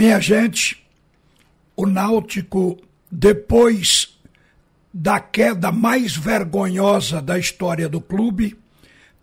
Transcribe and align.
Minha 0.00 0.18
gente, 0.18 0.82
o 1.76 1.84
Náutico, 1.84 2.78
depois 3.12 4.18
da 4.94 5.20
queda 5.20 5.70
mais 5.70 6.16
vergonhosa 6.16 7.20
da 7.20 7.38
história 7.38 7.86
do 7.86 8.00
clube, 8.00 8.58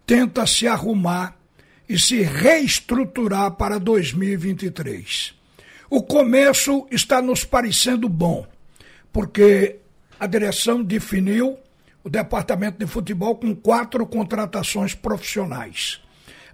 tenta 0.05 0.45
se 0.45 0.68
arrumar 0.68 1.36
e 1.89 1.98
se 1.98 2.21
reestruturar 2.21 3.54
para 3.54 3.79
2023. 3.79 5.34
O 5.89 6.04
começo 6.04 6.86
está 6.91 7.23
nos 7.23 7.44
parecendo 7.44 8.07
bom, 8.07 8.46
porque 9.12 9.78
a 10.20 10.28
direção 10.28 10.84
definiu 10.84 11.57
o 12.04 12.09
departamento 12.09 12.78
de 12.78 12.86
futebol 12.86 13.36
com 13.36 13.55
quatro 13.55 14.05
contratações 14.05 14.94
profissionais. 14.94 16.00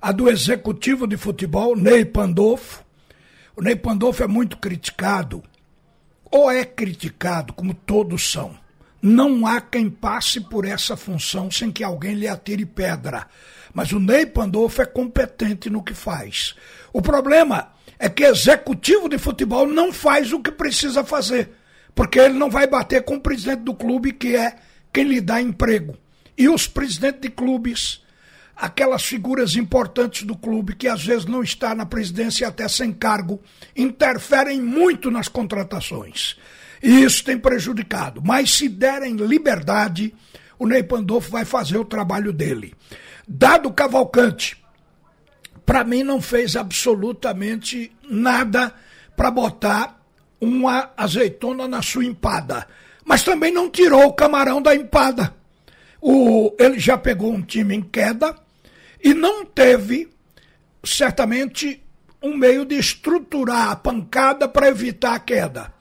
A 0.02 0.14
do 0.14 0.30
executivo 0.30 1.05
de 1.05 1.18
futebol, 1.18 1.76
Ney 1.76 2.05
Pandolfo, 2.05 2.82
o 3.56 3.62
Ney 3.62 3.75
Pandolfo 3.75 4.24
é 4.24 4.28
muito 4.28 4.57
criticado, 4.57 5.43
ou 6.32 6.50
é 6.50 6.66
criticado, 6.66 7.54
como 7.54 7.74
todos 7.74 8.32
são. 8.32 8.57
Não 9.00 9.46
há 9.46 9.61
quem 9.61 9.89
passe 9.89 10.39
por 10.39 10.66
essa 10.66 10.98
função 10.98 11.52
sem 11.52 11.71
que 11.71 11.84
alguém 11.84 12.16
lhe 12.16 12.28
atire 12.28 12.66
pedra. 12.66 13.28
Mas 13.74 13.92
o 13.92 14.00
Ney 14.00 14.25
Pandolfo 14.25 14.82
é 14.82 14.86
competente 14.86 15.70
no 15.70 15.84
que 15.84 15.94
faz. 15.94 16.56
O 16.92 17.02
problema 17.02 17.74
é 18.00 18.10
que 18.10 18.24
executivo 18.24 19.08
de 19.08 19.18
futebol 19.20 19.68
não 19.68 19.94
faz 19.94 20.33
o 20.33 20.42
que 20.42 20.52
precisa 20.52 21.04
fazer, 21.04 21.52
porque 21.94 22.18
ele 22.18 22.33
não 22.33 22.50
vai 22.50 22.66
bater 22.66 23.04
com 23.04 23.16
o 23.16 23.22
presidente 23.22 23.61
do 23.61 23.75
clube, 23.75 24.14
que 24.14 24.36
é 24.36 24.56
quem 24.92 25.04
lhe 25.04 25.22
dá 25.22 25.39
emprego. 25.39 25.96
E 26.36 26.50
os 26.50 26.68
presidentes 26.68 27.22
de 27.22 27.30
clubes 27.30 28.03
aquelas 28.56 29.04
figuras 29.04 29.56
importantes 29.56 30.24
do 30.24 30.36
clube 30.36 30.75
que 30.75 30.88
às 30.88 31.04
vezes 31.04 31.25
não 31.25 31.44
está 31.44 31.74
na 31.74 31.86
presidência 31.86 32.48
até 32.48 32.67
sem 32.67 32.92
cargo, 32.92 33.42
interferem 33.75 34.61
muito 34.61 35.09
nas 35.09 35.27
contratações. 35.27 36.38
E 36.81 37.03
isso 37.03 37.23
tem 37.23 37.38
prejudicado. 37.38 38.22
Mas 38.23 38.53
se 38.53 38.67
derem 38.67 39.16
liberdade, 39.16 40.14
o 40.59 40.67
Ney 40.67 40.83
Pandolfo 40.83 41.31
vai 41.31 41.45
fazer 41.45 41.77
o 41.77 41.86
trabalho 41.86 42.33
dele. 42.33 42.73
Dado 43.27 43.72
Cavalcante, 43.72 44.61
para 45.66 45.83
mim 45.83 46.03
não 46.03 46.22
fez 46.22 46.55
absolutamente 46.55 47.92
nada 48.09 48.73
para 49.16 49.31
botar 49.31 50.02
uma 50.42 50.92
azeitona 50.97 51.67
na 51.67 51.81
sua 51.81 52.03
empada. 52.03 52.67
Mas 53.05 53.23
também 53.23 53.52
não 53.52 53.70
tirou 53.70 54.05
o 54.05 54.14
camarão 54.14 54.61
da 54.61 54.75
empada. 54.75 55.33
O, 56.02 56.53
ele 56.59 56.80
já 56.80 56.97
pegou 56.97 57.31
um 57.31 57.42
time 57.42 57.75
em 57.75 57.81
queda, 57.81 58.36
e 59.03 59.13
não 59.13 59.45
teve, 59.45 60.09
certamente, 60.83 61.83
um 62.21 62.37
meio 62.37 62.63
de 62.63 62.75
estruturar 62.75 63.71
a 63.71 63.75
pancada 63.75 64.47
para 64.47 64.69
evitar 64.69 65.15
a 65.15 65.19
queda. 65.19 65.73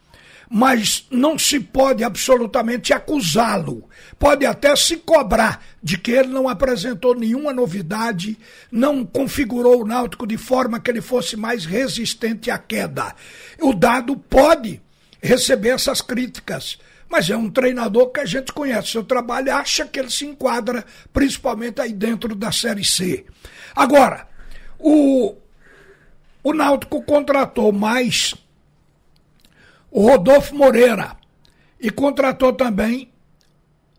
Mas 0.50 1.06
não 1.10 1.38
se 1.38 1.60
pode 1.60 2.04
absolutamente 2.04 2.92
acusá-lo. 2.92 3.88
Pode 4.18 4.44
até 4.44 4.74
se 4.76 4.98
cobrar 4.98 5.64
de 5.82 5.96
que 5.96 6.10
ele 6.10 6.28
não 6.28 6.46
apresentou 6.46 7.14
nenhuma 7.14 7.54
novidade, 7.54 8.36
não 8.70 9.02
configurou 9.06 9.82
o 9.82 9.86
Náutico 9.86 10.26
de 10.26 10.36
forma 10.36 10.78
que 10.78 10.90
ele 10.90 11.00
fosse 11.00 11.36
mais 11.36 11.64
resistente 11.64 12.50
à 12.50 12.58
queda. 12.58 13.14
O 13.60 13.72
dado 13.72 14.14
pode 14.16 14.82
receber 15.22 15.70
essas 15.70 16.02
críticas 16.02 16.76
mas 17.12 17.28
é 17.28 17.36
um 17.36 17.50
treinador 17.50 18.08
que 18.08 18.20
a 18.20 18.24
gente 18.24 18.55
conhece 18.55 18.92
seu 18.92 19.05
trabalho 19.05 19.55
acha 19.55 19.84
que 19.84 20.00
ele 20.00 20.08
se 20.08 20.24
enquadra 20.24 20.82
principalmente 21.12 21.78
aí 21.78 21.92
dentro 21.92 22.34
da 22.34 22.50
Série 22.50 22.86
C. 22.86 23.27
Agora, 23.77 24.27
o, 24.78 25.36
o 26.42 26.55
Náutico 26.55 27.02
contratou 27.02 27.70
mais 27.70 28.34
o 29.90 30.08
Rodolfo 30.08 30.55
Moreira 30.55 31.14
e 31.78 31.90
contratou 31.90 32.55
também 32.55 33.12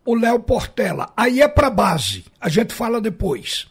o 0.04 0.16
Léo 0.16 0.40
Portela. 0.40 1.14
Aí 1.16 1.40
é 1.40 1.48
para 1.48 1.70
base, 1.70 2.26
a 2.42 2.50
gente 2.50 2.74
fala 2.74 3.00
depois. 3.00 3.68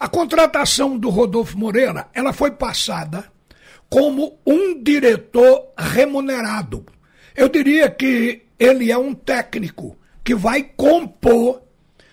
A 0.00 0.08
contratação 0.08 0.98
do 0.98 1.08
Rodolfo 1.08 1.56
Moreira, 1.56 2.08
ela 2.12 2.32
foi 2.32 2.50
passada 2.50 3.30
como 3.88 4.40
um 4.44 4.82
diretor 4.82 5.68
remunerado. 5.78 6.84
Eu 7.36 7.48
diria 7.48 7.88
que 7.88 8.41
ele 8.62 8.92
é 8.92 8.96
um 8.96 9.12
técnico 9.12 9.98
que 10.22 10.36
vai 10.36 10.62
compor 10.62 11.62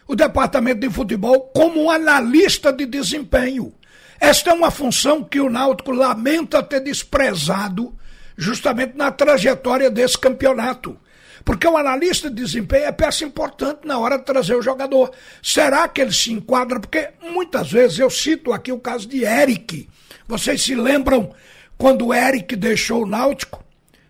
o 0.07 0.15
departamento 0.15 0.79
de 0.79 0.89
futebol 0.89 1.41
como 1.53 1.83
um 1.83 1.91
analista 1.91 2.73
de 2.73 2.87
desempenho. 2.87 3.71
Esta 4.19 4.49
é 4.49 4.53
uma 4.53 4.71
função 4.71 5.23
que 5.23 5.39
o 5.39 5.49
Náutico 5.49 5.91
lamenta 5.91 6.63
ter 6.63 6.79
desprezado 6.79 7.95
justamente 8.35 8.97
na 8.97 9.11
trajetória 9.11 9.91
desse 9.91 10.17
campeonato. 10.17 10.97
Porque 11.45 11.67
o 11.67 11.77
analista 11.77 12.29
de 12.29 12.41
desempenho 12.41 12.85
é 12.85 12.91
peça 12.91 13.23
importante 13.23 13.81
na 13.85 13.99
hora 13.99 14.17
de 14.17 14.25
trazer 14.25 14.55
o 14.55 14.61
jogador. 14.61 15.11
Será 15.43 15.87
que 15.87 16.01
ele 16.01 16.11
se 16.11 16.33
enquadra? 16.33 16.79
Porque 16.79 17.09
muitas 17.21 17.71
vezes 17.71 17.99
eu 17.99 18.09
cito 18.09 18.51
aqui 18.51 18.71
o 18.71 18.79
caso 18.79 19.07
de 19.07 19.23
Eric. 19.23 19.87
Vocês 20.27 20.63
se 20.63 20.73
lembram 20.73 21.31
quando 21.77 22.07
o 22.07 22.13
Eric 22.13 22.55
deixou 22.55 23.03
o 23.03 23.07
Náutico 23.07 23.63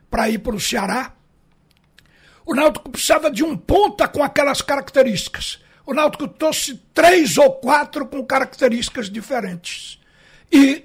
para 0.10 0.30
ir 0.30 0.40
para 0.40 0.56
o 0.56 0.60
Ceará? 0.60 1.19
O 2.50 2.56
Náutico 2.56 2.90
precisava 2.90 3.30
de 3.30 3.44
um 3.44 3.56
ponta 3.56 4.08
com 4.08 4.24
aquelas 4.24 4.60
características. 4.60 5.60
O 5.86 5.94
Náutico 5.94 6.28
trouxe 6.28 6.82
três 6.96 7.38
ou 7.38 7.52
quatro 7.52 8.08
com 8.08 8.26
características 8.26 9.08
diferentes. 9.08 10.00
E 10.52 10.84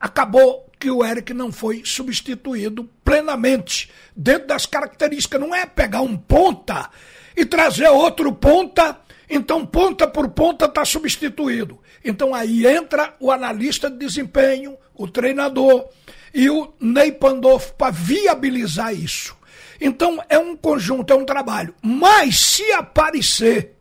acabou 0.00 0.66
que 0.80 0.90
o 0.90 1.04
Eric 1.04 1.34
não 1.34 1.52
foi 1.52 1.82
substituído 1.84 2.88
plenamente 3.04 3.90
dentro 4.16 4.48
das 4.48 4.64
características. 4.64 5.38
Não 5.38 5.54
é 5.54 5.66
pegar 5.66 6.00
um 6.00 6.16
ponta 6.16 6.88
e 7.36 7.44
trazer 7.44 7.86
outro 7.88 8.32
ponta, 8.32 8.98
então 9.28 9.66
ponta 9.66 10.08
por 10.08 10.30
ponta 10.30 10.64
está 10.64 10.86
substituído. 10.86 11.78
Então 12.02 12.34
aí 12.34 12.66
entra 12.66 13.14
o 13.20 13.30
analista 13.30 13.90
de 13.90 13.98
desempenho, 13.98 14.78
o 14.94 15.06
treinador 15.06 15.86
e 16.32 16.48
o 16.48 16.72
Ney 16.80 17.12
Pandolfo 17.12 17.74
para 17.74 17.92
viabilizar 17.92 18.94
isso. 18.94 19.36
Então 19.84 20.18
é 20.30 20.38
um 20.38 20.56
conjunto, 20.56 21.12
é 21.12 21.16
um 21.16 21.26
trabalho. 21.26 21.74
Mas 21.82 22.40
se 22.40 22.72
aparecer 22.72 23.74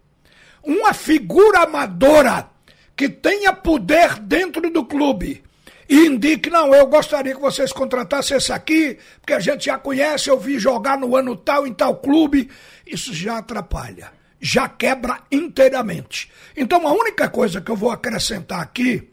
uma 0.61 0.93
figura 0.93 1.59
amadora 1.59 2.49
que 2.93 3.07
tenha 3.07 3.53
poder 3.53 4.19
dentro 4.19 4.69
do 4.69 4.83
clube 4.83 5.41
e 5.87 6.05
indique, 6.07 6.49
não, 6.49 6.75
eu 6.75 6.87
gostaria 6.87 7.33
que 7.33 7.39
vocês 7.39 7.71
contratassem 7.71 8.35
esse 8.35 8.51
aqui, 8.51 8.97
porque 9.21 9.31
a 9.31 9.39
gente 9.39 9.65
já 9.65 9.77
conhece, 9.77 10.29
eu 10.29 10.37
vi 10.37 10.59
jogar 10.59 10.97
no 10.97 11.15
ano 11.15 11.37
tal 11.37 11.65
em 11.65 11.73
tal 11.73 11.95
clube, 11.95 12.49
isso 12.85 13.13
já 13.13 13.37
atrapalha, 13.37 14.11
já 14.41 14.67
quebra 14.67 15.21
inteiramente. 15.31 16.29
Então 16.55 16.85
a 16.85 16.91
única 16.91 17.29
coisa 17.29 17.61
que 17.61 17.71
eu 17.71 17.77
vou 17.77 17.91
acrescentar 17.91 18.59
aqui 18.59 19.09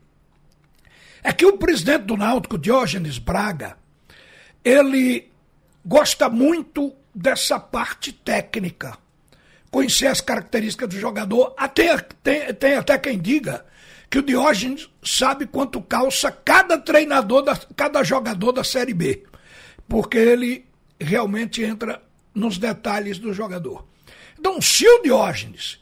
é 1.23 1.33
que 1.33 1.47
o 1.47 1.57
presidente 1.57 2.03
do 2.03 2.17
Náutico, 2.17 2.59
Diógenes 2.59 3.19
Braga, 3.19 3.77
ele 4.65 5.30
gosta 5.85 6.29
muito 6.29 6.95
dessa 7.15 7.59
parte 7.59 8.13
técnica. 8.13 8.97
Conhecer 9.71 10.07
as 10.07 10.21
características 10.21 10.89
do 10.89 10.99
jogador. 10.99 11.55
Até, 11.57 11.97
tem, 11.99 12.53
tem 12.55 12.75
até 12.75 12.99
quem 12.99 13.19
diga 13.19 13.65
que 14.09 14.19
o 14.19 14.23
Diógenes 14.23 14.91
sabe 15.03 15.47
quanto 15.47 15.81
calça 15.81 16.33
cada 16.33 16.77
treinador, 16.77 17.43
da, 17.43 17.57
cada 17.77 18.03
jogador 18.03 18.53
da 18.53 18.65
Série 18.65 18.93
B. 18.93 19.25
Porque 19.89 20.19
ele 20.19 20.67
realmente 20.99 21.63
entra 21.63 22.03
nos 22.35 22.59
detalhes 22.59 23.19
do 23.19 23.33
jogador. 23.33 23.87
Então, 24.39 24.61
se 24.61 24.87
o 24.87 25.03
Diógenes, 25.03 25.79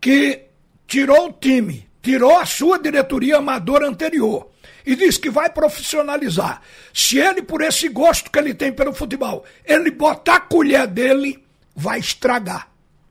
que 0.00 0.46
tirou 0.86 1.28
o 1.28 1.32
time, 1.32 1.88
tirou 2.02 2.36
a 2.38 2.46
sua 2.46 2.78
diretoria 2.78 3.38
amadora 3.38 3.88
anterior, 3.88 4.50
e 4.84 4.94
diz 4.94 5.16
que 5.16 5.30
vai 5.30 5.48
profissionalizar. 5.48 6.60
Se 6.92 7.18
ele, 7.18 7.42
por 7.42 7.62
esse 7.62 7.88
gosto 7.88 8.30
que 8.30 8.38
ele 8.38 8.54
tem 8.54 8.72
pelo 8.72 8.92
futebol, 8.92 9.44
ele 9.64 9.90
botar 9.90 10.36
a 10.36 10.40
colher 10.40 10.86
dele, 10.86 11.42
vai 11.74 11.98
estragar. 11.98 12.68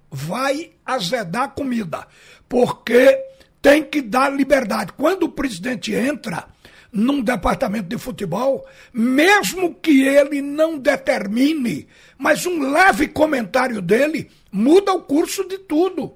Vai 0.09 0.71
azedar 0.85 1.43
a 1.43 1.47
comida. 1.47 2.07
Porque 2.47 3.19
tem 3.61 3.83
que 3.83 4.01
dar 4.01 4.31
liberdade. 4.31 4.93
Quando 4.93 5.23
o 5.23 5.29
presidente 5.29 5.93
entra 5.93 6.47
num 6.91 7.21
departamento 7.21 7.87
de 7.87 7.97
futebol, 7.97 8.67
mesmo 8.93 9.73
que 9.73 10.03
ele 10.03 10.43
não 10.43 10.77
determine, 10.77 11.87
mas 12.17 12.45
um 12.45 12.71
leve 12.71 13.07
comentário 13.07 13.81
dele 13.81 14.29
muda 14.51 14.93
o 14.93 15.01
curso 15.01 15.47
de 15.47 15.57
tudo 15.57 16.15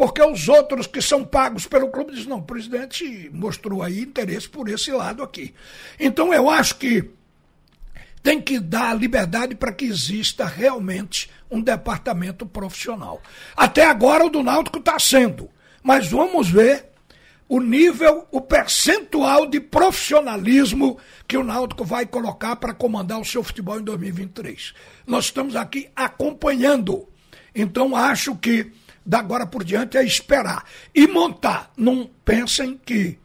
porque 0.00 0.22
os 0.22 0.48
outros 0.48 0.86
que 0.86 1.02
são 1.02 1.22
pagos 1.22 1.66
pelo 1.66 1.90
clube 1.90 2.12
dizem, 2.12 2.30
não, 2.30 2.38
o 2.38 2.42
presidente 2.42 3.30
mostrou 3.34 3.82
aí 3.82 4.00
interesse 4.00 4.48
por 4.48 4.66
esse 4.66 4.90
lado 4.90 5.22
aqui. 5.22 5.54
Então 5.98 6.32
eu 6.32 6.48
acho 6.48 6.76
que 6.76 7.10
tem 8.22 8.40
que 8.40 8.58
dar 8.58 8.96
liberdade 8.96 9.54
para 9.54 9.74
que 9.74 9.84
exista 9.84 10.46
realmente 10.46 11.30
um 11.50 11.60
departamento 11.60 12.46
profissional. 12.46 13.20
Até 13.54 13.84
agora 13.84 14.24
o 14.24 14.30
do 14.30 14.42
Náutico 14.42 14.78
está 14.78 14.98
sendo, 14.98 15.50
mas 15.82 16.08
vamos 16.08 16.48
ver 16.48 16.86
o 17.46 17.60
nível, 17.60 18.26
o 18.30 18.40
percentual 18.40 19.44
de 19.44 19.60
profissionalismo 19.60 20.96
que 21.28 21.36
o 21.36 21.44
Náutico 21.44 21.84
vai 21.84 22.06
colocar 22.06 22.56
para 22.56 22.72
comandar 22.72 23.20
o 23.20 23.24
seu 23.26 23.44
futebol 23.44 23.78
em 23.78 23.84
2023. 23.84 24.72
Nós 25.06 25.26
estamos 25.26 25.54
aqui 25.54 25.90
acompanhando. 25.94 27.06
Então 27.54 27.94
acho 27.94 28.34
que 28.36 28.72
da 29.04 29.18
agora 29.18 29.46
por 29.46 29.64
diante 29.64 29.96
é 29.96 30.04
esperar 30.04 30.64
e 30.94 31.06
montar. 31.06 31.72
Não 31.76 32.08
pensem 32.24 32.78
que 32.84 33.18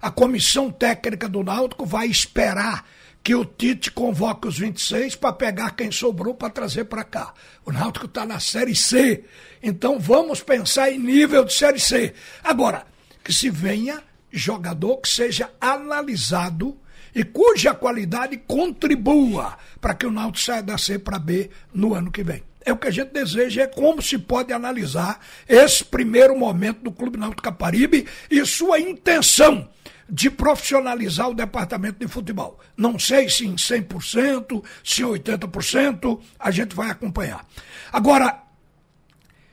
a 0.00 0.10
comissão 0.10 0.70
técnica 0.70 1.28
do 1.28 1.42
Náutico 1.42 1.84
vai 1.84 2.06
esperar 2.06 2.84
que 3.22 3.34
o 3.34 3.44
Tite 3.44 3.90
convoque 3.90 4.48
os 4.48 4.58
26 4.58 5.14
para 5.16 5.32
pegar 5.32 5.76
quem 5.76 5.90
sobrou 5.90 6.34
para 6.34 6.48
trazer 6.48 6.84
para 6.84 7.04
cá. 7.04 7.34
O 7.64 7.72
Náutico 7.72 8.06
está 8.06 8.24
na 8.24 8.40
Série 8.40 8.74
C. 8.74 9.24
Então 9.62 9.98
vamos 9.98 10.42
pensar 10.42 10.90
em 10.90 10.98
nível 10.98 11.44
de 11.44 11.52
Série 11.52 11.80
C. 11.80 12.14
Agora, 12.42 12.86
que 13.22 13.32
se 13.32 13.50
venha 13.50 14.02
jogador 14.32 14.98
que 14.98 15.08
seja 15.08 15.50
analisado 15.60 16.78
e 17.14 17.24
cuja 17.24 17.74
qualidade 17.74 18.36
contribua 18.36 19.56
para 19.80 19.94
que 19.94 20.06
o 20.06 20.10
Náutico 20.10 20.44
saia 20.44 20.62
da 20.62 20.78
C 20.78 20.98
para 20.98 21.18
B 21.18 21.50
no 21.72 21.94
ano 21.94 22.10
que 22.10 22.22
vem. 22.22 22.42
É 22.64 22.72
o 22.72 22.76
que 22.76 22.88
a 22.88 22.90
gente 22.90 23.12
deseja, 23.12 23.62
é 23.62 23.66
como 23.66 24.02
se 24.02 24.18
pode 24.18 24.52
analisar 24.52 25.18
esse 25.48 25.84
primeiro 25.84 26.36
momento 26.38 26.82
do 26.82 26.92
Clube 26.92 27.18
Náutico 27.18 27.42
Caparibe 27.42 28.06
e 28.30 28.44
sua 28.44 28.78
intenção 28.78 29.68
de 30.08 30.28
profissionalizar 30.28 31.28
o 31.28 31.34
departamento 31.34 31.98
de 32.00 32.08
futebol. 32.08 32.58
Não 32.76 32.98
sei 32.98 33.28
se 33.28 33.46
em 33.46 33.54
100%, 33.54 34.62
se 34.84 35.02
em 35.02 35.06
80%, 35.06 36.20
a 36.38 36.50
gente 36.50 36.74
vai 36.74 36.90
acompanhar. 36.90 37.46
Agora, 37.92 38.42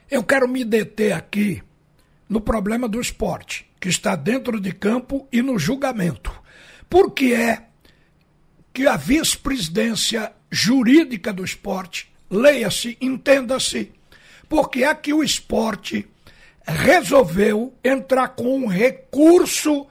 eu 0.10 0.24
quero 0.24 0.48
me 0.48 0.66
deter 0.66 1.14
aqui 1.14 1.62
no 2.28 2.42
problema 2.42 2.90
do 2.90 3.00
esporte, 3.00 3.70
que 3.80 3.88
está 3.88 4.16
dentro 4.16 4.60
de 4.60 4.72
campo 4.72 5.28
e 5.32 5.42
no 5.42 5.60
julgamento. 5.60 6.32
Por 6.90 7.12
que 7.12 7.34
é 7.34 7.68
que 8.74 8.88
a 8.88 8.96
vice-presidência 8.96 10.32
jurídica 10.52 11.34
do 11.34 11.44
esporte, 11.44 12.12
leia-se, 12.30 12.98
entenda-se, 13.02 13.92
porque 14.48 14.84
é 14.84 14.94
que 14.96 15.14
o 15.14 15.24
esporte 15.24 16.08
resolveu 16.66 17.74
entrar 17.84 18.30
com 18.30 18.58
um 18.58 18.68
recurso 18.68 19.88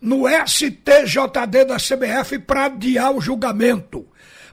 no 0.00 0.24
STJD 0.28 1.64
da 1.66 1.76
CBF 1.76 2.38
para 2.40 2.66
adiar 2.66 3.12
o 3.12 3.20
julgamento, 3.20 4.06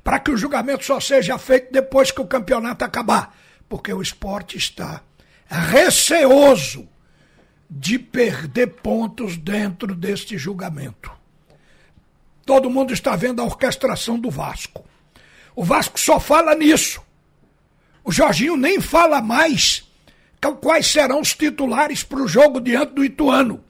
para 0.04 0.20
que 0.20 0.32
o 0.32 0.38
julgamento 0.38 0.84
só 0.84 1.00
seja 1.00 1.38
feito 1.38 1.72
depois 1.72 2.12
que 2.12 2.22
o 2.22 2.28
campeonato 2.28 2.84
acabar, 2.84 3.36
porque 3.70 3.94
o 3.94 4.02
esporte 4.02 4.58
está 4.58 5.02
receoso 5.48 6.88
de 7.70 7.98
perder 7.98 8.68
pontos 8.68 9.38
dentro 9.38 9.96
deste 9.96 10.38
julgamento. 10.38 11.23
Todo 12.46 12.70
mundo 12.70 12.94
está 12.94 13.16
vendo 13.16 13.42
a 13.42 13.46
orquestração 13.46 14.20
do 14.20 14.30
Vasco. 14.30 14.86
O 15.56 15.64
Vasco 15.64 16.00
só 16.00 16.20
fala 16.20 16.56
nisso. 16.56 17.02
O 18.04 18.12
Jorginho 18.12 18.58
nem 18.58 18.82
fala 18.82 19.22
mais 19.22 19.88
quais 20.52 20.88
serão 20.88 21.22
os 21.22 21.34
titulares 21.34 22.04
para 22.04 22.22
o 22.22 22.28
jogo 22.28 22.60
diante 22.60 22.94
do 22.94 23.06
Ituano. 23.06 23.64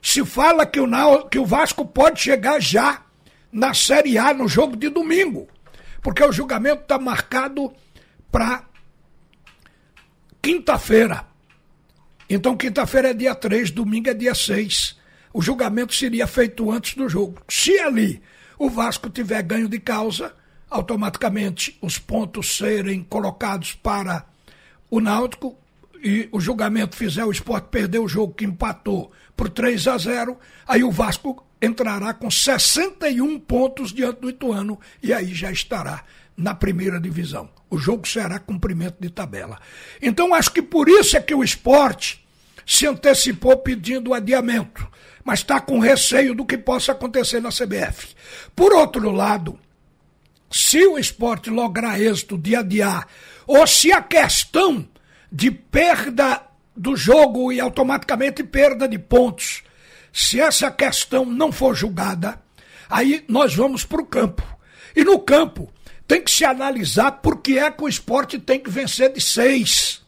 Se 0.00 0.24
fala 0.24 0.64
que 0.64 0.78
o, 0.78 0.88
que 1.28 1.38
o 1.38 1.44
Vasco 1.44 1.84
pode 1.84 2.20
chegar 2.20 2.60
já 2.60 3.02
na 3.50 3.74
Série 3.74 4.18
A 4.18 4.32
no 4.32 4.46
jogo 4.46 4.76
de 4.76 4.88
domingo, 4.88 5.48
porque 6.00 6.22
o 6.22 6.30
julgamento 6.30 6.82
está 6.82 6.98
marcado 6.98 7.72
para 8.30 8.64
quinta-feira. 10.40 11.26
Então, 12.28 12.56
quinta-feira 12.56 13.10
é 13.10 13.14
dia 13.14 13.34
3, 13.34 13.70
domingo 13.70 14.10
é 14.10 14.14
dia 14.14 14.34
6. 14.34 14.96
O 15.36 15.42
julgamento 15.42 15.94
seria 15.94 16.26
feito 16.26 16.70
antes 16.70 16.94
do 16.94 17.10
jogo. 17.10 17.42
Se 17.46 17.78
ali 17.78 18.22
o 18.58 18.70
Vasco 18.70 19.10
tiver 19.10 19.42
ganho 19.42 19.68
de 19.68 19.78
causa, 19.78 20.34
automaticamente 20.70 21.76
os 21.82 21.98
pontos 21.98 22.56
serem 22.56 23.04
colocados 23.04 23.74
para 23.74 24.24
o 24.90 24.98
Náutico 24.98 25.54
e 26.02 26.26
o 26.32 26.40
julgamento 26.40 26.96
fizer 26.96 27.22
o 27.22 27.30
esporte 27.30 27.68
perder 27.68 27.98
o 27.98 28.08
jogo 28.08 28.32
que 28.32 28.46
empatou 28.46 29.12
por 29.36 29.50
3 29.50 29.86
a 29.88 29.98
0, 29.98 30.38
aí 30.66 30.82
o 30.82 30.90
Vasco 30.90 31.46
entrará 31.60 32.14
com 32.14 32.30
61 32.30 33.38
pontos 33.40 33.92
diante 33.92 34.22
do 34.22 34.30
Ituano 34.30 34.80
e 35.02 35.12
aí 35.12 35.34
já 35.34 35.52
estará 35.52 36.02
na 36.34 36.54
primeira 36.54 36.98
divisão. 36.98 37.50
O 37.68 37.76
jogo 37.76 38.08
será 38.08 38.38
cumprimento 38.38 38.96
de 38.98 39.10
tabela. 39.10 39.60
Então 40.00 40.32
acho 40.32 40.50
que 40.50 40.62
por 40.62 40.88
isso 40.88 41.14
é 41.14 41.20
que 41.20 41.34
o 41.34 41.44
esporte 41.44 42.25
se 42.66 42.86
antecipou 42.86 43.56
pedindo 43.58 44.10
o 44.10 44.14
adiamento, 44.14 44.86
mas 45.24 45.38
está 45.38 45.60
com 45.60 45.78
receio 45.78 46.34
do 46.34 46.44
que 46.44 46.58
possa 46.58 46.90
acontecer 46.92 47.40
na 47.40 47.50
CBF. 47.50 48.08
Por 48.54 48.74
outro 48.74 49.10
lado, 49.12 49.58
se 50.50 50.84
o 50.84 50.98
esporte 50.98 51.48
lograr 51.48 52.00
êxito 52.00 52.36
de 52.36 52.56
adiar, 52.56 53.06
ou 53.46 53.64
se 53.66 53.92
a 53.92 54.02
questão 54.02 54.86
de 55.30 55.50
perda 55.50 56.42
do 56.76 56.96
jogo 56.96 57.52
e 57.52 57.60
automaticamente 57.60 58.42
perda 58.42 58.88
de 58.88 58.98
pontos, 58.98 59.62
se 60.12 60.40
essa 60.40 60.70
questão 60.70 61.24
não 61.24 61.52
for 61.52 61.74
julgada, 61.74 62.40
aí 62.88 63.24
nós 63.28 63.54
vamos 63.54 63.84
para 63.84 64.02
o 64.02 64.06
campo. 64.06 64.42
E 64.94 65.04
no 65.04 65.18
campo, 65.20 65.72
tem 66.08 66.22
que 66.22 66.30
se 66.30 66.44
analisar 66.44 67.12
por 67.12 67.42
que 67.42 67.58
é 67.58 67.70
que 67.70 67.84
o 67.84 67.88
esporte 67.88 68.38
tem 68.38 68.58
que 68.58 68.70
vencer 68.70 69.12
de 69.12 69.20
seis. 69.20 70.02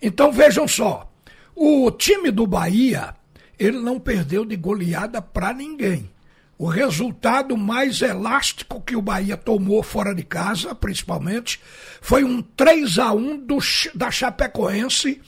Então 0.00 0.30
vejam 0.32 0.66
só, 0.66 1.11
o 1.54 1.90
time 1.90 2.30
do 2.30 2.46
Bahia, 2.46 3.14
ele 3.58 3.78
não 3.78 4.00
perdeu 4.00 4.44
de 4.44 4.56
goleada 4.56 5.20
para 5.20 5.52
ninguém. 5.52 6.10
O 6.58 6.66
resultado 6.66 7.56
mais 7.56 8.00
elástico 8.02 8.80
que 8.80 8.94
o 8.94 9.02
Bahia 9.02 9.36
tomou 9.36 9.82
fora 9.82 10.14
de 10.14 10.22
casa, 10.22 10.74
principalmente, 10.74 11.60
foi 12.00 12.22
um 12.22 12.40
3 12.40 12.98
a 12.98 13.12
1 13.12 13.38
do, 13.38 13.58
da 13.94 14.10
Chapecoense 14.10 15.20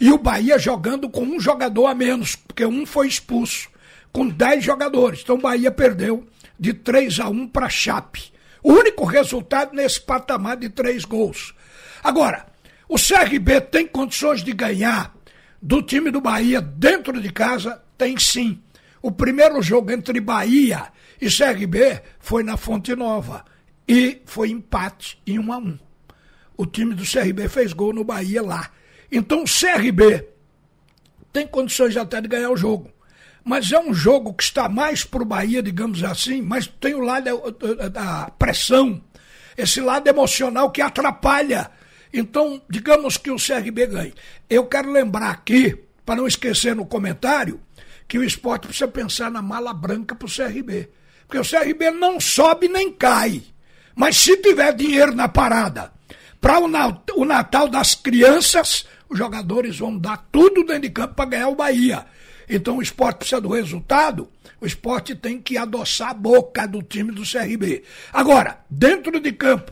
e 0.00 0.10
o 0.10 0.18
Bahia 0.18 0.58
jogando 0.58 1.10
com 1.10 1.22
um 1.22 1.40
jogador 1.40 1.86
a 1.86 1.94
menos, 1.94 2.36
porque 2.36 2.64
um 2.64 2.86
foi 2.86 3.06
expulso, 3.06 3.68
com 4.12 4.28
10 4.28 4.64
jogadores. 4.64 5.20
Então 5.22 5.36
o 5.36 5.40
Bahia 5.40 5.70
perdeu 5.70 6.26
de 6.58 6.72
3 6.72 7.20
a 7.20 7.28
1 7.28 7.48
para 7.48 7.68
Chape. 7.68 8.32
O 8.62 8.72
único 8.72 9.04
resultado 9.04 9.74
nesse 9.74 10.00
patamar 10.00 10.56
de 10.56 10.68
três 10.68 11.04
gols. 11.04 11.54
Agora, 12.02 12.46
o 12.88 12.96
CRB 12.96 13.60
tem 13.60 13.86
condições 13.86 14.42
de 14.42 14.52
ganhar 14.52 15.14
do 15.60 15.82
time 15.82 16.10
do 16.10 16.20
Bahia 16.20 16.60
dentro 16.60 17.20
de 17.20 17.32
casa? 17.32 17.82
Tem 17.96 18.16
sim. 18.18 18.62
O 19.02 19.10
primeiro 19.10 19.60
jogo 19.62 19.90
entre 19.90 20.20
Bahia 20.20 20.92
e 21.20 21.26
CRB 21.28 22.02
foi 22.18 22.42
na 22.42 22.56
Fonte 22.56 22.94
Nova 22.94 23.44
e 23.86 24.22
foi 24.26 24.50
empate 24.50 25.20
em 25.26 25.38
1 25.38 25.52
a 25.52 25.58
1. 25.58 25.78
O 26.56 26.66
time 26.66 26.94
do 26.94 27.04
CRB 27.04 27.48
fez 27.48 27.72
gol 27.72 27.92
no 27.92 28.04
Bahia 28.04 28.42
lá. 28.42 28.70
Então 29.10 29.42
o 29.42 29.44
CRB 29.44 30.28
tem 31.32 31.46
condições 31.46 31.96
até 31.96 32.20
de 32.20 32.28
ganhar 32.28 32.50
o 32.50 32.56
jogo 32.56 32.92
mas 33.48 33.72
é 33.72 33.80
um 33.80 33.94
jogo 33.94 34.34
que 34.34 34.42
está 34.42 34.68
mais 34.68 35.04
para 35.04 35.22
o 35.22 35.24
Bahia, 35.24 35.62
digamos 35.62 36.04
assim, 36.04 36.42
mas 36.42 36.66
tem 36.66 36.94
o 36.94 37.00
lado 37.00 37.50
da 37.90 38.30
pressão, 38.38 39.00
esse 39.56 39.80
lado 39.80 40.06
emocional 40.06 40.70
que 40.70 40.82
atrapalha. 40.82 41.70
Então, 42.12 42.62
digamos 42.68 43.16
que 43.16 43.30
o 43.30 43.36
CRB 43.36 43.86
ganhe. 43.86 44.14
Eu 44.48 44.66
quero 44.66 44.90
lembrar 44.90 45.30
aqui, 45.30 45.78
para 46.04 46.16
não 46.16 46.26
esquecer 46.26 46.74
no 46.74 46.86
comentário, 46.86 47.60
que 48.06 48.18
o 48.18 48.24
esporte 48.24 48.66
precisa 48.66 48.88
pensar 48.88 49.30
na 49.30 49.42
mala 49.42 49.74
branca 49.74 50.14
para 50.14 50.26
o 50.26 50.34
CRB. 50.34 50.88
Porque 51.26 51.38
o 51.38 51.44
CRB 51.44 51.90
não 51.90 52.18
sobe 52.18 52.68
nem 52.68 52.90
cai. 52.90 53.42
Mas 53.94 54.16
se 54.16 54.36
tiver 54.38 54.72
dinheiro 54.74 55.14
na 55.14 55.28
parada 55.28 55.92
para 56.40 56.58
o 56.60 57.24
Natal 57.24 57.68
das 57.68 57.94
crianças, 57.94 58.86
os 59.08 59.18
jogadores 59.18 59.78
vão 59.78 59.98
dar 59.98 60.28
tudo 60.32 60.64
dentro 60.64 60.82
de 60.82 60.90
campo 60.90 61.14
para 61.14 61.30
ganhar 61.30 61.48
o 61.48 61.56
Bahia. 61.56 62.06
Então 62.48 62.78
o 62.78 62.82
esporte 62.82 63.18
precisa 63.18 63.40
do 63.40 63.50
resultado, 63.52 64.30
o 64.58 64.66
esporte 64.66 65.14
tem 65.14 65.38
que 65.38 65.58
adoçar 65.58 66.10
a 66.10 66.14
boca 66.14 66.66
do 66.66 66.82
time 66.82 67.12
do 67.12 67.22
CRB. 67.22 67.82
Agora, 68.10 68.60
dentro 68.70 69.20
de 69.20 69.32
campo, 69.32 69.70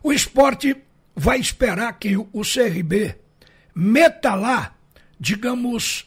o 0.00 0.12
esporte 0.12 0.76
vai 1.14 1.38
esperar 1.38 1.92
que 1.98 2.16
o 2.16 2.42
CRB 2.42 3.16
meta 3.74 4.34
lá, 4.34 4.74
digamos, 5.18 6.06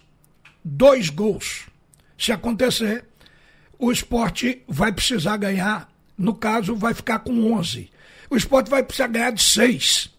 dois 0.64 1.10
gols. 1.10 1.66
Se 2.18 2.32
acontecer, 2.32 3.06
o 3.78 3.92
esporte 3.92 4.64
vai 4.68 4.92
precisar 4.92 5.38
ganhar, 5.38 5.90
no 6.18 6.34
caso, 6.34 6.76
vai 6.76 6.94
ficar 6.94 7.20
com 7.20 7.54
11. 7.54 7.90
O 8.30 8.36
esporte 8.36 8.70
vai 8.70 8.84
precisar 8.84 9.08
ganhar 9.08 9.32
de 9.32 9.44
6. 9.44 10.12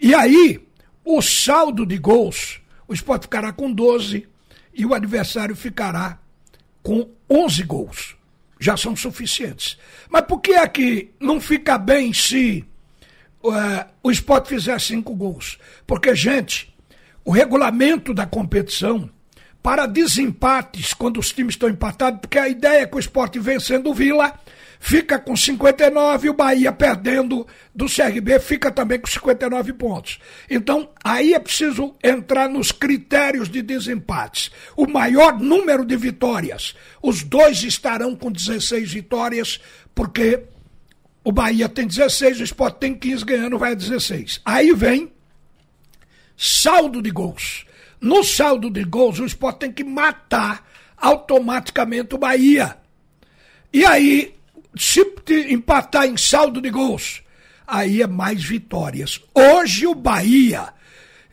E 0.00 0.14
aí, 0.14 0.66
o 1.04 1.20
saldo 1.20 1.84
de 1.84 1.98
gols, 1.98 2.60
o 2.88 2.94
esporte 2.94 3.22
ficará 3.22 3.52
com 3.52 3.70
12 3.70 4.26
e 4.72 4.86
o 4.86 4.94
adversário 4.94 5.54
ficará 5.54 6.18
com 6.82 7.08
11 7.30 7.62
gols. 7.62 8.16
Já 8.58 8.76
são 8.76 8.96
suficientes. 8.96 9.78
Mas 10.08 10.22
por 10.22 10.40
que 10.40 10.52
é 10.54 10.66
que 10.66 11.10
não 11.20 11.40
fica 11.40 11.76
bem 11.76 12.12
se 12.12 12.64
uh, 13.44 13.84
o 14.02 14.10
esporte 14.10 14.48
fizer 14.48 14.80
cinco 14.80 15.14
gols? 15.14 15.58
Porque, 15.86 16.14
gente, 16.14 16.74
o 17.24 17.30
regulamento 17.30 18.14
da 18.14 18.26
competição 18.26 19.08
para 19.62 19.86
desempates 19.86 20.92
quando 20.92 21.18
os 21.18 21.32
times 21.32 21.54
estão 21.54 21.68
empatados, 21.68 22.20
porque 22.20 22.38
a 22.38 22.48
ideia 22.48 22.82
é 22.82 22.86
que 22.86 22.96
o 22.96 23.00
esporte 23.00 23.38
vencendo 23.38 23.90
o 23.90 23.94
Vila 23.94 24.38
fica 24.78 25.18
com 25.18 25.34
59 25.34 26.26
e 26.26 26.30
o 26.30 26.34
Bahia 26.34 26.70
perdendo 26.70 27.46
do 27.74 27.86
CRB 27.86 28.38
fica 28.40 28.70
também 28.70 29.00
com 29.00 29.06
59 29.06 29.72
pontos. 29.72 30.18
Então, 30.50 30.90
aí 31.02 31.32
é 31.32 31.38
preciso 31.38 31.94
entrar 32.02 32.50
nos 32.50 32.70
critérios 32.70 33.48
de 33.48 33.62
desempates. 33.62 34.50
O 34.76 34.86
maior 34.86 35.40
número 35.40 35.86
de 35.86 35.96
vitórias. 35.96 36.74
Os 37.02 37.22
dois 37.22 37.62
estarão 37.62 38.14
com 38.14 38.30
16 38.30 38.92
vitórias, 38.92 39.58
porque 39.94 40.42
o 41.24 41.32
Bahia 41.32 41.68
tem 41.70 41.86
16, 41.86 42.40
o 42.40 42.44
Sport 42.44 42.76
tem 42.76 42.94
15, 42.94 43.24
ganhando 43.24 43.58
vai 43.58 43.72
a 43.72 43.74
16. 43.74 44.42
Aí 44.44 44.72
vem 44.74 45.10
saldo 46.36 47.00
de 47.00 47.10
gols. 47.10 47.64
No 47.98 48.22
saldo 48.22 48.68
de 48.70 48.84
gols, 48.84 49.18
o 49.18 49.24
Sport 49.24 49.56
tem 49.56 49.72
que 49.72 49.82
matar 49.82 50.68
automaticamente 50.98 52.14
o 52.14 52.18
Bahia. 52.18 52.76
E 53.72 53.86
aí, 53.86 54.34
se 54.76 55.00
empatar 55.48 56.04
em 56.04 56.16
saldo 56.18 56.60
de 56.60 56.68
gols, 56.68 57.22
aí 57.66 58.02
é 58.02 58.06
mais 58.06 58.44
vitórias. 58.44 59.18
Hoje 59.34 59.86
o 59.86 59.94
Bahia 59.94 60.74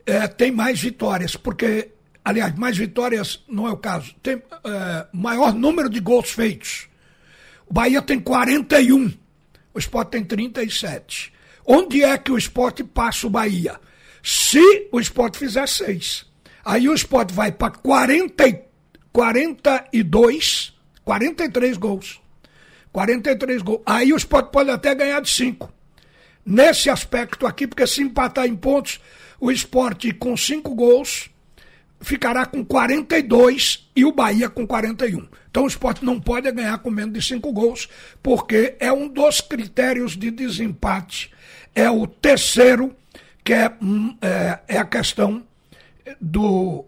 é, 0.06 0.26
tem 0.28 0.52
mais 0.52 0.80
vitórias, 0.80 1.36
porque, 1.36 1.90
aliás, 2.24 2.56
mais 2.56 2.78
vitórias 2.78 3.44
não 3.48 3.68
é 3.68 3.72
o 3.72 3.78
caso, 3.78 4.16
tem 4.24 4.36
é, 4.36 5.08
maior 5.12 5.54
número 5.54 5.90
de 5.90 6.00
gols 6.00 6.32
feitos. 6.32 6.88
O 7.68 7.74
Bahia 7.74 8.02
tem 8.02 8.20
41, 8.20 9.12
o 9.74 9.80
Sport 9.80 10.10
tem 10.10 10.24
37. 10.24 11.34
Onde 11.66 12.04
é 12.04 12.18
que 12.18 12.32
o 12.32 12.38
Sport 12.38 12.82
passa 12.94 13.28
o 13.28 13.30
Bahia? 13.30 13.80
Se 14.24 14.88
o 14.92 15.00
Sport 15.00 15.38
fizer 15.38 15.68
seis. 15.68 16.26
Aí 16.64 16.88
o 16.88 16.94
Sport 16.94 17.32
vai 17.32 17.52
para 17.52 17.72
40, 17.72 18.62
42, 19.12 20.74
43 21.04 21.78
gols. 21.78 22.22
43 22.92 23.62
gols. 23.62 23.82
Aí 23.86 24.14
o 24.14 24.18
Sport 24.18 24.52
pode 24.52 24.70
até 24.70 24.94
ganhar 24.94 25.22
de 25.22 25.30
5. 25.30 25.72
Nesse 26.46 26.90
aspecto 26.90 27.46
aqui, 27.46 27.68
porque 27.68 27.88
se 27.88 28.02
empatar 28.02 28.46
em 28.46 28.56
pontos, 28.56 29.00
o 29.40 29.52
Sport 29.52 30.06
com 30.20 30.36
5 30.36 30.74
gols 30.76 31.30
ficará 32.02 32.46
com 32.46 32.64
42 32.64 33.90
e 33.96 34.04
o 34.04 34.12
Bahia 34.12 34.50
com 34.50 34.66
41. 34.66 35.28
Então 35.50 35.64
o 35.64 35.68
Sport 35.68 36.02
não 36.02 36.20
pode 36.20 36.52
ganhar 36.52 36.78
com 36.80 36.90
menos 36.90 37.14
de 37.14 37.22
5 37.22 37.52
gols, 37.52 37.88
porque 38.22 38.76
é 38.80 38.92
um 38.92 39.08
dos 39.08 39.42
critérios 39.42 40.18
de 40.18 40.32
desempate. 40.32 41.32
É 41.76 41.90
o 41.90 42.08
terceiro, 42.08 42.96
que 43.44 43.54
é, 43.54 43.72
hum, 43.82 44.18
é, 44.22 44.60
é 44.68 44.78
a 44.78 44.86
questão 44.86 45.44
do, 46.20 46.86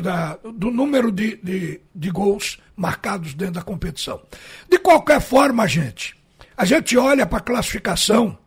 da, 0.00 0.36
do 0.36 0.70
número 0.70 1.10
de, 1.10 1.36
de, 1.36 1.80
de 1.94 2.10
gols 2.10 2.58
marcados 2.76 3.34
dentro 3.34 3.54
da 3.54 3.62
competição. 3.62 4.22
De 4.68 4.78
qualquer 4.78 5.20
forma, 5.20 5.66
gente, 5.66 6.16
a 6.56 6.64
gente 6.64 6.96
olha 6.96 7.26
para 7.26 7.38
a 7.38 7.42
classificação 7.42 8.38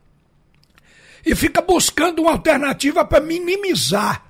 e 1.25 1.35
fica 1.35 1.61
buscando 1.61 2.21
uma 2.21 2.31
alternativa 2.31 3.03
para 3.03 3.23
minimizar 3.23 4.25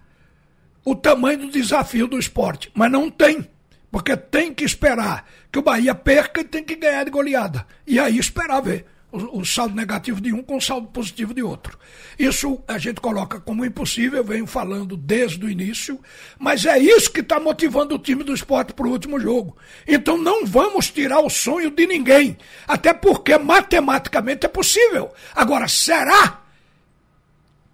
o 0.85 0.95
tamanho 0.95 1.39
do 1.39 1.51
desafio 1.51 2.07
do 2.07 2.19
esporte. 2.19 2.71
Mas 2.75 2.91
não 2.91 3.09
tem, 3.09 3.49
porque 3.91 4.15
tem 4.15 4.53
que 4.53 4.63
esperar 4.63 5.27
que 5.51 5.57
o 5.57 5.63
Bahia 5.63 5.95
perca 5.95 6.41
e 6.41 6.45
tem 6.45 6.63
que 6.63 6.75
ganhar 6.75 7.03
de 7.03 7.11
goleada. 7.11 7.65
E 7.87 7.99
aí 7.99 8.17
esperar 8.19 8.61
ver 8.61 8.85
o, 9.11 9.39
o, 9.39 9.45
saldo 9.45 9.75
negativo 9.75 10.21
de 10.21 10.33
um 10.33 10.43
com 10.43 10.57
o 10.57 10.61
saldo 10.61 10.87
positivo 10.87 11.33
de 11.33 11.41
outro. 11.41 11.79
Isso 12.19 12.61
a 12.67 12.77
gente 12.77 13.01
coloca 13.01 13.39
como 13.39 13.65
impossível, 13.65 14.19
eu 14.19 14.23
venho 14.23 14.45
falando 14.45 14.95
desde 14.95 15.43
o 15.43 15.49
início, 15.49 15.99
mas 16.37 16.65
é 16.65 16.77
isso 16.77 17.11
que 17.11 17.21
está 17.21 17.39
motivando 17.39 17.95
o 17.95 17.99
time 17.99 18.23
do 18.23 18.33
esporte 18.33 18.73
para 18.73 18.85
o 18.85 18.91
último 18.91 19.19
jogo. 19.19 19.57
Então 19.87 20.17
não 20.17 20.45
vamos 20.45 20.91
tirar 20.91 21.21
o 21.21 21.29
sonho 21.29 21.71
de 21.71 21.87
ninguém, 21.87 22.37
até 22.67 22.93
porque 22.93 23.37
matematicamente 23.37 24.45
é 24.45 24.49
possível. 24.49 25.11
Agora, 25.33 25.67
será 25.67 26.41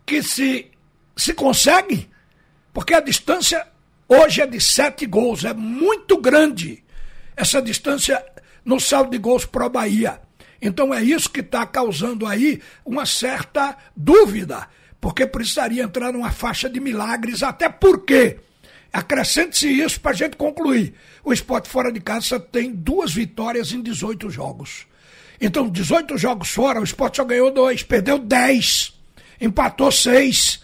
que 0.05 0.21
se, 0.21 0.69
se 1.17 1.33
consegue? 1.33 2.10
Porque 2.73 2.93
a 2.93 2.99
distância 2.99 3.67
hoje 4.07 4.41
é 4.41 4.47
de 4.47 4.59
sete 4.59 5.05
gols, 5.05 5.43
é 5.45 5.53
muito 5.53 6.17
grande 6.17 6.83
essa 7.35 7.61
distância 7.61 8.23
no 8.63 8.79
saldo 8.79 9.11
de 9.11 9.17
gols 9.17 9.45
para 9.45 9.65
o 9.65 9.69
Bahia. 9.69 10.21
Então 10.61 10.93
é 10.93 11.03
isso 11.03 11.29
que 11.29 11.39
está 11.39 11.65
causando 11.65 12.27
aí 12.27 12.61
uma 12.85 13.05
certa 13.05 13.75
dúvida, 13.95 14.67
porque 14.99 15.25
precisaria 15.25 15.83
entrar 15.83 16.13
numa 16.13 16.31
faixa 16.31 16.69
de 16.69 16.79
milagres, 16.79 17.41
até 17.41 17.67
porque, 17.67 18.37
acrescente-se 18.93 19.67
isso 19.67 19.99
para 19.99 20.11
a 20.11 20.15
gente 20.15 20.37
concluir, 20.37 20.93
o 21.23 21.33
esporte 21.33 21.67
fora 21.67 21.91
de 21.91 21.99
casa 21.99 22.39
tem 22.39 22.71
duas 22.71 23.11
vitórias 23.11 23.71
em 23.71 23.81
18 23.81 24.29
jogos. 24.29 24.85
Então, 25.39 25.67
18 25.67 26.19
jogos 26.19 26.49
fora, 26.49 26.79
o 26.79 26.83
esporte 26.83 27.17
só 27.17 27.25
ganhou 27.25 27.49
dois, 27.49 27.81
perdeu 27.81 28.19
10, 28.19 28.93
empatou 29.41 29.91
seis. 29.91 30.60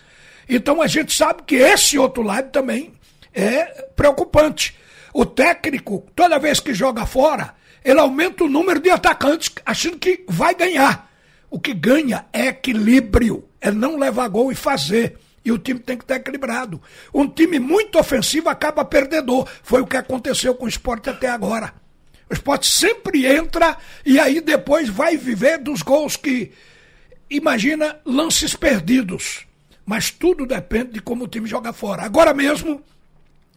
Então 0.47 0.81
a 0.81 0.87
gente 0.87 1.15
sabe 1.15 1.43
que 1.43 1.55
esse 1.55 1.97
outro 1.97 2.23
lado 2.23 2.51
também 2.51 2.93
é 3.33 3.65
preocupante. 3.95 4.75
O 5.13 5.25
técnico, 5.25 6.05
toda 6.15 6.39
vez 6.39 6.59
que 6.59 6.73
joga 6.73 7.05
fora, 7.05 7.55
ele 7.83 7.99
aumenta 7.99 8.43
o 8.43 8.49
número 8.49 8.79
de 8.79 8.89
atacantes, 8.89 9.51
achando 9.65 9.97
que 9.97 10.23
vai 10.27 10.53
ganhar. 10.53 11.09
O 11.49 11.59
que 11.59 11.73
ganha 11.73 12.25
é 12.33 12.47
equilíbrio, 12.47 13.47
é 13.61 13.71
não 13.71 13.97
levar 13.97 14.27
gol 14.27 14.51
e 14.51 14.55
fazer. 14.55 15.17
E 15.43 15.51
o 15.51 15.57
time 15.57 15.79
tem 15.79 15.97
que 15.97 16.03
estar 16.03 16.17
equilibrado. 16.17 16.81
Um 17.13 17.25
time 17.25 17.57
muito 17.57 17.97
ofensivo 17.97 18.49
acaba 18.49 18.83
perdedor. 18.83 19.47
Foi 19.63 19.81
o 19.81 19.87
que 19.87 19.95
aconteceu 19.95 20.53
com 20.53 20.65
o 20.65 20.67
esporte 20.67 21.09
até 21.09 21.29
agora. 21.29 21.73
O 22.29 22.33
esporte 22.33 22.67
sempre 22.67 23.25
entra 23.25 23.77
e 24.05 24.19
aí 24.19 24.41
depois 24.41 24.89
vai 24.89 25.15
viver 25.15 25.57
dos 25.57 25.81
gols 25.81 26.17
que. 26.17 26.51
Imagina 27.29 27.97
lances 28.05 28.55
perdidos. 28.55 29.46
Mas 29.87 30.11
tudo 30.11 30.45
depende 30.45 30.91
de 30.91 31.01
como 31.01 31.23
o 31.23 31.27
time 31.29 31.47
joga 31.47 31.71
fora. 31.71 32.03
Agora 32.03 32.33
mesmo, 32.33 32.83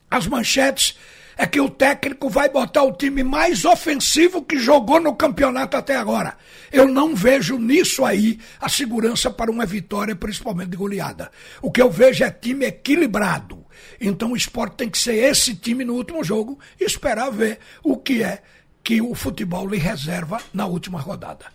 as 0.08 0.28
manchetes 0.28 0.96
é 1.36 1.44
que 1.44 1.60
o 1.60 1.68
técnico 1.68 2.30
vai 2.30 2.48
botar 2.48 2.84
o 2.84 2.92
time 2.92 3.24
mais 3.24 3.64
ofensivo 3.64 4.40
que 4.40 4.56
jogou 4.56 5.00
no 5.00 5.16
campeonato 5.16 5.76
até 5.76 5.96
agora. 5.96 6.36
Eu 6.70 6.86
não 6.86 7.16
vejo 7.16 7.58
nisso 7.58 8.04
aí 8.04 8.38
a 8.60 8.68
segurança 8.68 9.28
para 9.28 9.50
uma 9.50 9.66
vitória, 9.66 10.14
principalmente 10.14 10.70
de 10.70 10.76
goleada. 10.76 11.32
O 11.60 11.68
que 11.68 11.82
eu 11.82 11.90
vejo 11.90 12.22
é 12.22 12.30
time 12.30 12.64
equilibrado. 12.64 13.66
Então 14.00 14.30
o 14.30 14.36
esporte 14.36 14.76
tem 14.76 14.88
que 14.88 14.98
ser 14.98 15.16
esse 15.16 15.56
time 15.56 15.84
no 15.84 15.94
último 15.94 16.22
jogo 16.22 16.60
e 16.80 16.84
esperar 16.84 17.30
ver 17.30 17.58
o 17.82 17.96
que 17.96 18.22
é 18.22 18.40
que 18.84 19.02
o 19.02 19.16
futebol 19.16 19.66
lhe 19.66 19.78
reserva 19.78 20.40
na 20.54 20.66
última 20.66 21.00
rodada. 21.00 21.46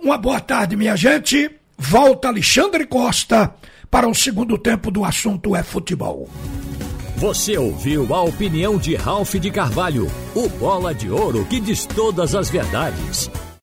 Uma 0.00 0.16
boa 0.16 0.40
tarde, 0.40 0.74
minha 0.74 0.96
gente. 0.96 1.50
Volta 1.78 2.28
Alexandre 2.28 2.86
Costa 2.86 3.54
para 3.90 4.08
o 4.08 4.14
segundo 4.14 4.58
tempo 4.58 4.90
do 4.90 5.04
assunto 5.04 5.54
é 5.54 5.62
futebol. 5.62 6.28
Você 7.16 7.56
ouviu 7.56 8.14
a 8.14 8.22
opinião 8.22 8.76
de 8.76 8.94
Ralph 8.94 9.34
de 9.36 9.50
Carvalho, 9.50 10.10
o 10.34 10.48
bola 10.50 10.94
de 10.94 11.10
ouro 11.10 11.46
que 11.46 11.58
diz 11.58 11.86
todas 11.86 12.34
as 12.34 12.50
verdades. 12.50 13.30